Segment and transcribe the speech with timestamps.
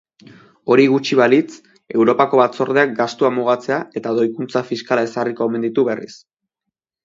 [0.75, 1.57] Hori gutxi balitz,
[1.97, 6.13] Europako Batzordeak gastua mugatzea eta doikuntza fiskala ezarriko omen ditu berriz.